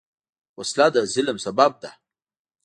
وسله 0.59 0.87
د 0.93 0.97
ظلم 1.13 1.37
سبب 1.45 1.71
ده 1.81 1.91